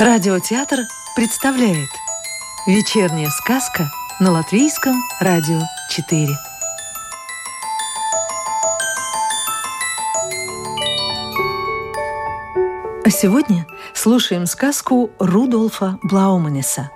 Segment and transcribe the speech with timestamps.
[0.00, 1.90] Радиотеатр представляет
[2.66, 6.26] Вечерняя сказка на Латвийском радио 4
[13.04, 16.90] А сегодня слушаем сказку Рудольфа Блауманеса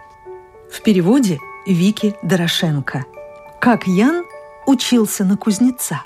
[0.72, 3.04] В переводе Вики Дорошенко.
[3.60, 4.24] Как Ян
[4.66, 6.00] учился на кузнеца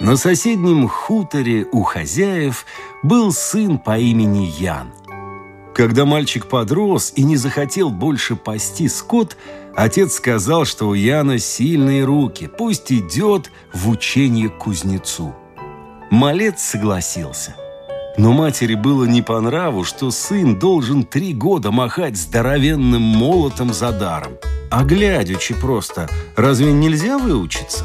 [0.00, 2.66] На соседнем хуторе у хозяев
[3.02, 4.92] был сын по имени Ян.
[5.74, 9.36] Когда мальчик подрос и не захотел больше пасти скот,
[9.74, 15.34] отец сказал, что у Яна сильные руки, пусть идет в учение кузнецу.
[16.10, 17.56] Малец согласился.
[18.16, 23.90] Но матери было не по нраву, что сын должен три года махать здоровенным молотом за
[23.90, 24.32] даром.
[24.70, 27.84] А глядячи просто, разве нельзя выучиться?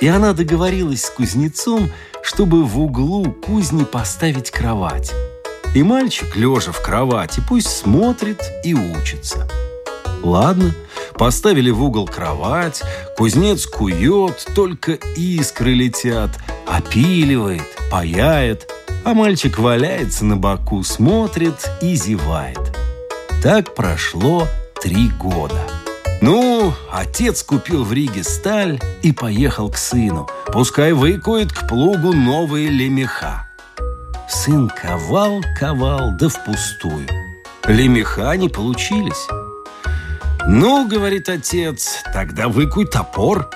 [0.00, 1.90] И она договорилась с кузнецом,
[2.22, 5.12] чтобы в углу кузни поставить кровать.
[5.74, 9.48] И мальчик, лежа в кровати, пусть смотрит и учится.
[10.22, 10.74] Ладно,
[11.14, 12.82] поставили в угол кровать,
[13.16, 16.30] кузнец кует, только искры летят,
[16.66, 18.70] опиливает, паяет,
[19.04, 22.76] а мальчик валяется на боку, смотрит и зевает.
[23.42, 24.48] Так прошло
[24.82, 25.75] три года.
[26.22, 30.28] Ну, отец купил в Риге сталь и поехал к сыну.
[30.46, 33.48] Пускай выкует к плугу новые лемеха.
[34.28, 37.06] Сын ковал, ковал, да впустую.
[37.66, 39.26] Лемеха не получились.
[40.48, 43.50] «Ну,— говорит отец,— тогда выкуй топор».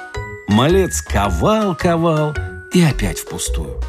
[0.48, 2.34] Малец ковал, ковал
[2.72, 3.80] и опять впустую.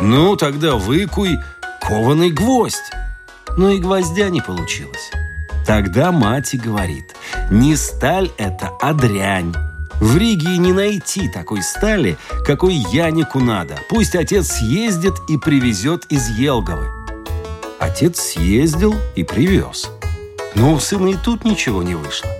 [0.00, 1.38] «Ну, тогда выкуй
[1.80, 2.90] кованый гвоздь».
[3.56, 5.10] Но и гвоздя не получилось.
[5.66, 7.14] Тогда мать и говорит,
[7.50, 9.54] не сталь это, а дрянь.
[10.00, 13.76] В Риге не найти такой стали, какой Янику надо.
[13.90, 16.86] Пусть отец съездит и привезет из Елговы.
[17.78, 19.90] Отец съездил и привез.
[20.54, 22.30] Но у сына и тут ничего не вышло.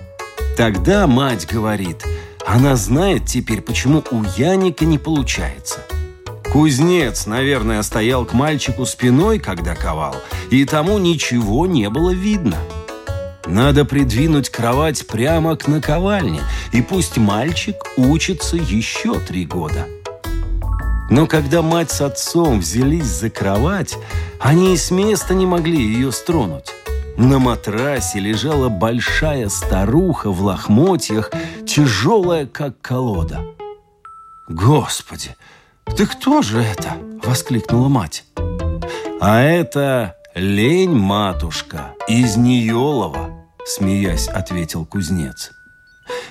[0.56, 2.04] Тогда мать говорит,
[2.46, 5.80] она знает теперь, почему у Яника не получается.
[6.52, 10.16] Кузнец, наверное, стоял к мальчику спиной, когда ковал,
[10.50, 12.56] и тому ничего не было видно.
[13.50, 16.40] Надо придвинуть кровать прямо к наковальне,
[16.72, 19.88] и пусть мальчик учится еще три года.
[21.10, 23.96] Но когда мать с отцом взялись за кровать,
[24.38, 26.72] они и с места не могли ее стронуть.
[27.16, 31.32] На матрасе лежала большая старуха в лохмотьях,
[31.66, 33.40] тяжелая, как колода.
[34.48, 35.34] «Господи,
[35.96, 36.92] ты кто же это?»—
[37.24, 38.24] воскликнула мать.
[39.20, 43.29] «А это лень-матушка из Ниелова»,
[43.66, 45.53] смеясь, ответил кузнец.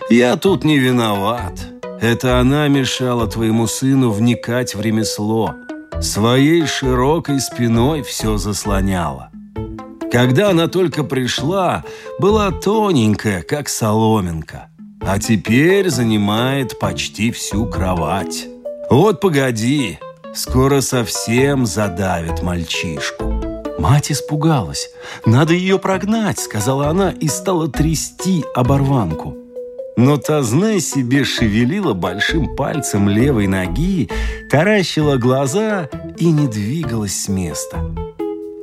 [0.10, 1.60] «Я тут не виноват.
[2.02, 5.56] Это она мешала твоему сыну вникать в ремесло.
[6.02, 9.32] Своей широкой спиной все заслоняла.
[10.12, 11.84] Когда она только пришла,
[12.20, 14.70] была тоненькая, как соломинка,
[15.02, 18.48] а теперь занимает почти всю кровать.
[18.90, 20.00] Вот погоди,
[20.34, 23.29] скоро совсем задавит мальчишку».
[23.80, 24.92] Мать испугалась.
[25.26, 29.38] «Надо ее прогнать»,— сказала она и стала трясти оборванку.
[29.96, 34.10] Но та, зная себе, шевелила большим пальцем левой ноги,
[34.50, 37.78] таращила глаза и не двигалась с места.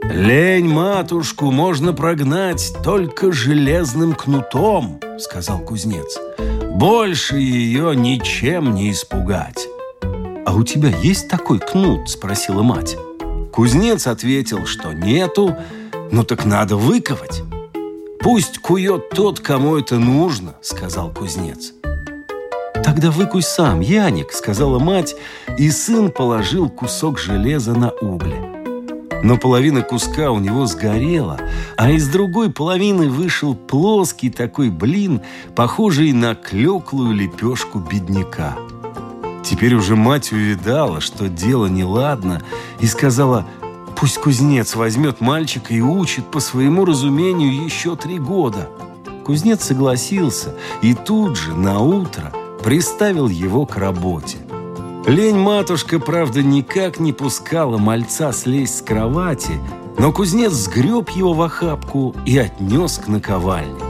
[0.04, 6.18] «Лень матушку можно прогнать только железным кнутом»,— сказал кузнец.
[6.74, 9.66] «Больше ее ничем не испугать».
[10.44, 12.96] «А у тебя есть такой кнут?»— спросила мать.
[13.56, 15.56] Кузнец ответил, что нету,
[16.10, 17.42] ну так надо выковать.
[18.20, 21.72] «Пусть кует тот, кому это нужно»,— сказал кузнец.
[22.84, 25.16] «Тогда выкуй сам, Яник»,— сказала мать,
[25.56, 28.36] и сын положил кусок железа на угли.
[29.22, 31.40] Но половина куска у него сгорела,
[31.78, 35.22] а из другой половины вышел плоский такой блин,
[35.54, 38.54] похожий на клеклую лепешку бедняка.
[39.46, 42.42] Теперь уже мать увидала, что дело неладно,
[42.80, 43.46] и сказала,
[43.94, 48.68] пусть кузнец возьмет мальчика и учит по своему разумению еще три года.
[49.24, 52.32] Кузнец согласился и тут же, на утро,
[52.64, 54.38] приставил его к работе.
[55.06, 59.60] Лень-матушка, правда, никак не пускала мальца слезть с кровати,
[59.96, 63.85] но кузнец сгреб его в охапку и отнес к наковальне.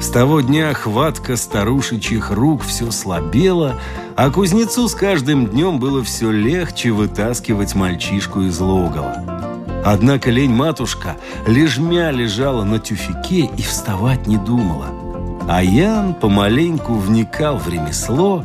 [0.00, 3.78] С того дня хватка старушечьих рук все слабела,
[4.16, 9.52] а кузнецу с каждым днем было все легче вытаскивать мальчишку из логова.
[9.84, 11.16] Однако лень-матушка
[11.46, 14.86] лежмя лежала на тюфике и вставать не думала.
[15.46, 18.42] А Ян помаленьку вникал в ремесло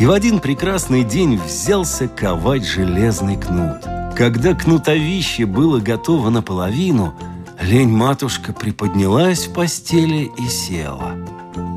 [0.00, 3.84] и в один прекрасный день взялся ковать железный кнут.
[4.16, 7.14] Когда кнутовище было готово наполовину–
[7.66, 11.16] Лень-матушка приподнялась в постели и села.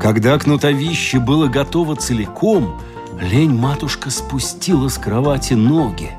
[0.00, 2.80] Когда кнутовище было готово целиком,
[3.20, 6.12] лень-матушка спустила с кровати ноги.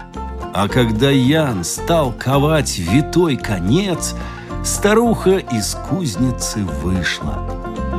[0.53, 4.13] А когда Ян стал ковать витой конец,
[4.65, 7.39] старуха из кузницы вышла.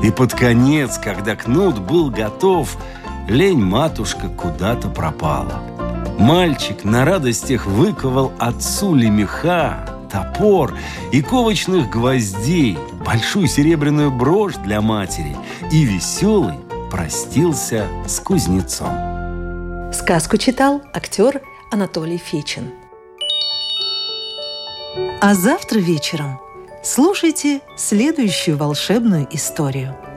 [0.05, 2.77] И под конец, когда кнут был готов,
[3.29, 5.63] лень-матушка куда-то пропала.
[6.19, 10.75] Мальчик на радостях выковал отцу лемеха, топор
[11.11, 15.37] и ковочных гвоздей, большую серебряную брошь для матери
[15.73, 16.57] и веселый
[16.91, 19.91] простился с кузнецом.
[19.93, 22.71] Сказку читал актер Анатолий Фечин.
[25.23, 26.39] А завтра вечером
[26.85, 29.97] слушайте следующую волшебную историю–